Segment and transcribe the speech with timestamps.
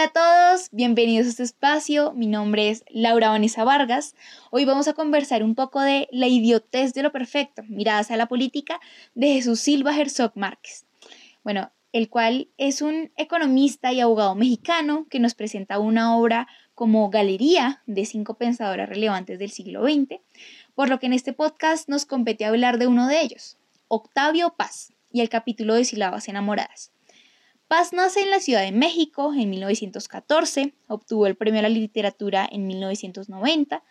[0.00, 2.14] Hola a todos, bienvenidos a este espacio.
[2.14, 4.14] Mi nombre es Laura Vanessa Vargas.
[4.50, 8.24] Hoy vamos a conversar un poco de la idiotez de lo perfecto, miradas a la
[8.24, 8.80] política,
[9.14, 10.86] de Jesús Silva Herzog Márquez.
[11.44, 17.10] Bueno, el cual es un economista y abogado mexicano que nos presenta una obra como
[17.10, 20.18] galería de cinco pensadores relevantes del siglo XX,
[20.74, 23.58] por lo que en este podcast nos compete hablar de uno de ellos,
[23.88, 26.90] Octavio Paz, y el capítulo de Sílabas enamoradas.
[27.70, 32.44] Paz nace en la Ciudad de México en 1914, obtuvo el premio a la literatura
[32.50, 33.84] en 1990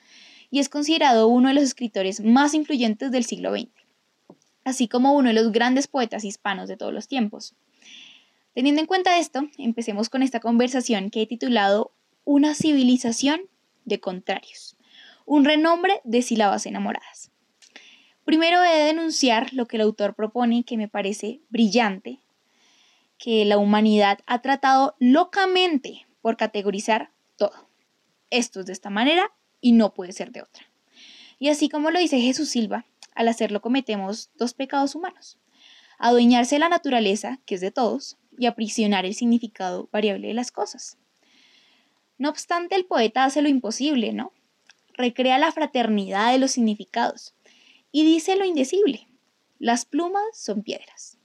[0.51, 3.69] y es considerado uno de los escritores más influyentes del siglo XX,
[4.65, 7.55] así como uno de los grandes poetas hispanos de todos los tiempos.
[8.53, 11.93] Teniendo en cuenta esto, empecemos con esta conversación que he titulado
[12.25, 13.43] Una civilización
[13.85, 14.75] de contrarios,
[15.25, 17.31] un renombre de sílabas enamoradas.
[18.25, 22.19] Primero he de denunciar lo que el autor propone que me parece brillante
[23.19, 27.69] que la humanidad ha tratado locamente por categorizar todo.
[28.31, 30.65] Esto es de esta manera y no puede ser de otra.
[31.37, 35.37] Y así como lo dice Jesús Silva, al hacerlo cometemos dos pecados humanos.
[35.97, 40.51] Adueñarse de la naturaleza, que es de todos, y aprisionar el significado variable de las
[40.51, 40.97] cosas.
[42.17, 44.31] No obstante, el poeta hace lo imposible, ¿no?
[44.93, 47.33] Recrea la fraternidad de los significados
[47.91, 49.07] y dice lo indecible.
[49.59, 51.18] Las plumas son piedras.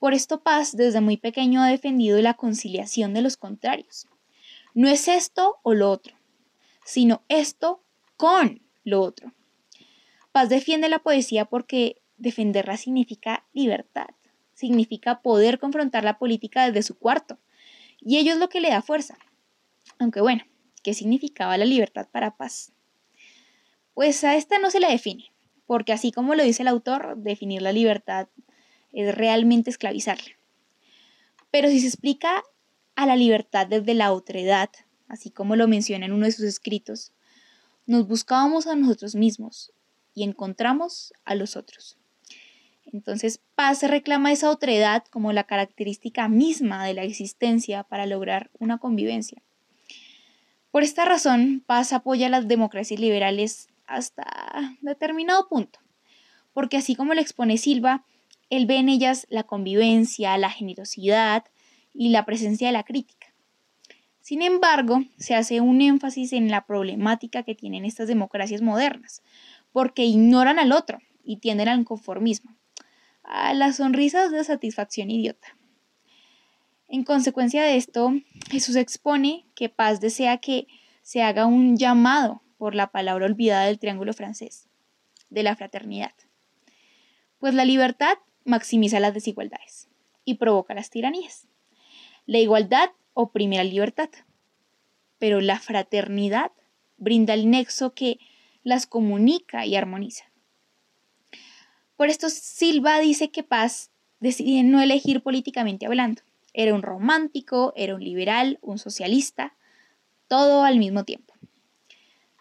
[0.00, 4.08] Por esto Paz desde muy pequeño ha defendido la conciliación de los contrarios.
[4.72, 6.16] No es esto o lo otro,
[6.86, 7.84] sino esto
[8.16, 9.34] con lo otro.
[10.32, 14.08] Paz defiende la poesía porque defenderla significa libertad,
[14.54, 17.38] significa poder confrontar la política desde su cuarto,
[18.00, 19.18] y ello es lo que le da fuerza.
[19.98, 20.44] Aunque bueno,
[20.82, 22.72] ¿qué significaba la libertad para Paz?
[23.92, 25.30] Pues a esta no se la define,
[25.66, 28.28] porque así como lo dice el autor, definir la libertad
[28.92, 30.32] es realmente esclavizarla.
[31.50, 32.42] Pero si se explica
[32.94, 34.70] a la libertad desde la otredad,
[35.08, 37.12] así como lo menciona en uno de sus escritos,
[37.86, 39.72] nos buscábamos a nosotros mismos
[40.14, 41.96] y encontramos a los otros.
[42.92, 48.78] Entonces, Paz reclama esa otredad como la característica misma de la existencia para lograr una
[48.78, 49.42] convivencia.
[50.70, 55.80] Por esta razón, Paz apoya a las democracias liberales hasta determinado punto,
[56.52, 58.04] porque así como lo expone Silva,
[58.50, 61.44] él ve en ellas la convivencia, la generosidad
[61.94, 63.28] y la presencia de la crítica.
[64.20, 69.22] Sin embargo, se hace un énfasis en la problemática que tienen estas democracias modernas,
[69.72, 72.54] porque ignoran al otro y tienden al conformismo,
[73.22, 75.56] a las sonrisas de satisfacción idiota.
[76.88, 78.12] En consecuencia de esto,
[78.50, 80.66] Jesús expone que Paz desea que
[81.02, 84.68] se haga un llamado por la palabra olvidada del triángulo francés,
[85.28, 86.12] de la fraternidad.
[87.38, 89.88] Pues la libertad maximiza las desigualdades
[90.24, 91.46] y provoca las tiranías.
[92.26, 94.10] La igualdad oprime la libertad,
[95.18, 96.52] pero la fraternidad
[96.96, 98.18] brinda el nexo que
[98.62, 100.24] las comunica y armoniza.
[101.96, 103.90] Por esto Silva dice que Paz
[104.20, 106.22] decide no elegir políticamente hablando.
[106.52, 109.54] Era un romántico, era un liberal, un socialista,
[110.28, 111.34] todo al mismo tiempo.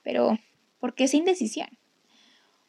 [0.04, 0.40] Pero,
[0.80, 1.70] ¿por qué esa indecisión?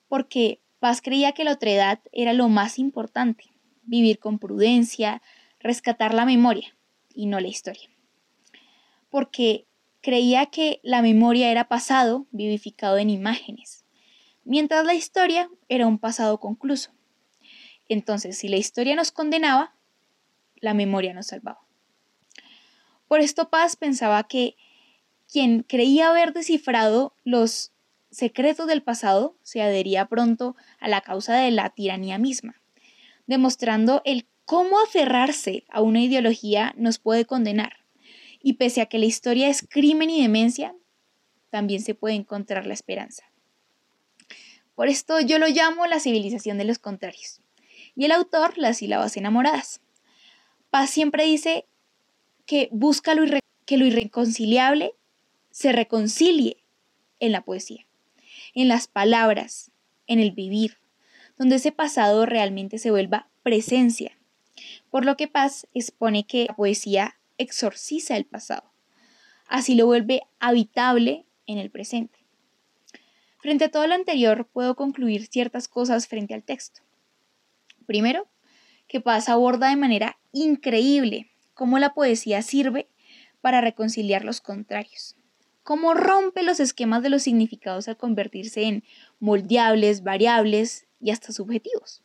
[0.09, 3.45] Porque Paz creía que la otredad era lo más importante,
[3.83, 5.23] vivir con prudencia,
[5.61, 6.75] rescatar la memoria
[7.15, 7.91] y no la historia.
[9.11, 9.67] Porque
[10.01, 13.85] creía que la memoria era pasado vivificado en imágenes,
[14.45, 16.91] mientras la historia era un pasado concluso.
[17.89, 19.75] Entonces, si la historia nos condenaba,
[20.57, 21.61] la memoria nos salvaba.
[23.07, 24.57] Por esto Paz pensaba que
[25.31, 27.73] quien creía haber descifrado los
[28.11, 32.61] secretos del pasado se adhería pronto a la causa de la tiranía misma,
[33.27, 37.85] demostrando el cómo aferrarse a una ideología nos puede condenar.
[38.43, 40.75] Y pese a que la historia es crimen y demencia,
[41.51, 43.25] también se puede encontrar la esperanza.
[44.75, 47.41] Por esto yo lo llamo la civilización de los contrarios.
[47.95, 49.83] Y el autor las sílabas enamoradas.
[50.71, 51.67] Paz siempre dice
[52.47, 53.15] que busca
[53.67, 54.95] que lo irreconciliable
[55.51, 56.63] se reconcilie
[57.19, 57.87] en la poesía
[58.55, 59.71] en las palabras,
[60.07, 60.79] en el vivir,
[61.39, 64.19] donde ese pasado realmente se vuelva presencia.
[64.91, 68.73] Por lo que Paz expone que la poesía exorciza el pasado,
[69.47, 72.19] así lo vuelve habitable en el presente.
[73.39, 76.83] Frente a todo lo anterior, puedo concluir ciertas cosas frente al texto.
[77.87, 78.29] Primero,
[78.87, 82.89] que Paz aborda de manera increíble cómo la poesía sirve
[83.41, 85.17] para reconciliar los contrarios
[85.71, 88.83] cómo rompe los esquemas de los significados al convertirse en
[89.21, 92.03] moldeables, variables y hasta subjetivos.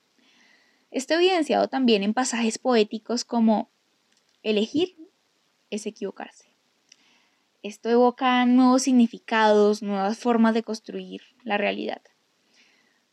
[0.92, 3.72] Está evidenciado también en pasajes poéticos como
[4.44, 4.96] elegir
[5.72, 6.46] es equivocarse.
[7.64, 12.04] Esto evoca nuevos significados, nuevas formas de construir la realidad.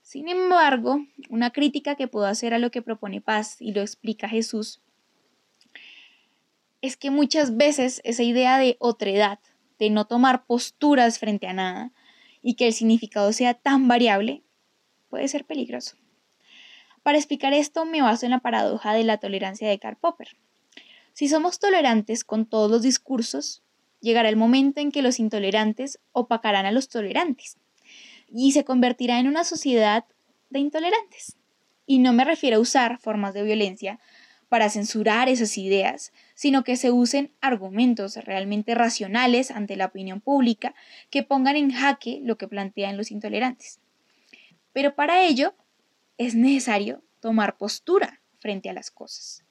[0.03, 4.29] Sin embargo, una crítica que puedo hacer a lo que propone Paz y lo explica
[4.29, 4.83] Jesús
[6.83, 9.39] es que muchas veces esa idea de otredad,
[9.83, 11.91] de no tomar posturas frente a nada
[12.41, 14.45] y que el significado sea tan variable,
[15.09, 15.97] puede ser peligroso.
[17.03, 20.37] Para explicar esto me baso en la paradoja de la tolerancia de Karl Popper.
[21.15, 23.65] Si somos tolerantes con todos los discursos,
[24.01, 27.57] llegará el momento en que los intolerantes opacarán a los tolerantes
[28.29, 30.05] y se convertirá en una sociedad
[30.51, 31.37] de intolerantes.
[31.87, 33.99] Y no me refiero a usar formas de violencia
[34.49, 40.75] para censurar esas ideas, sino que se usen argumentos realmente racionales ante la opinión pública
[41.09, 43.79] que pongan en jaque lo que plantean los intolerantes.
[44.73, 45.55] Pero para ello
[46.19, 49.45] es necesario tomar postura frente a las cosas.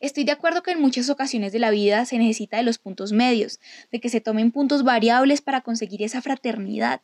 [0.00, 3.12] Estoy de acuerdo que en muchas ocasiones de la vida se necesita de los puntos
[3.12, 3.60] medios,
[3.92, 7.02] de que se tomen puntos variables para conseguir esa fraternidad,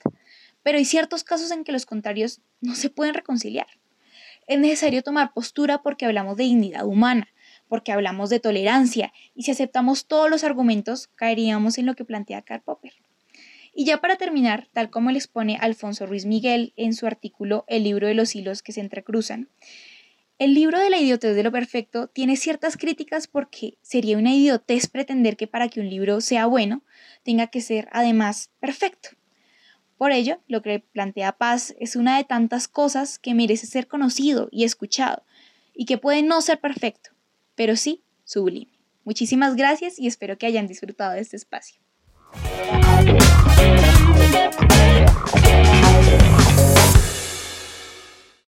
[0.63, 3.67] pero hay ciertos casos en que los contrarios no se pueden reconciliar.
[4.47, 7.29] Es necesario tomar postura porque hablamos de dignidad humana,
[7.69, 12.43] porque hablamos de tolerancia, y si aceptamos todos los argumentos, caeríamos en lo que plantea
[12.43, 12.93] Karl Popper.
[13.75, 17.83] Y ya para terminar, tal como le expone Alfonso Ruiz Miguel en su artículo El
[17.83, 19.49] libro de los hilos que se entrecruzan,
[20.37, 24.89] el libro de la idiotez de lo perfecto tiene ciertas críticas porque sería una idiotez
[24.89, 26.83] pretender que para que un libro sea bueno
[27.23, 29.11] tenga que ser además perfecto.
[29.97, 34.49] Por ello, lo que plantea Paz es una de tantas cosas que merece ser conocido
[34.51, 35.25] y escuchado
[35.73, 37.11] y que puede no ser perfecto,
[37.55, 38.73] pero sí sublime.
[39.05, 41.81] Muchísimas gracias y espero que hayan disfrutado de este espacio.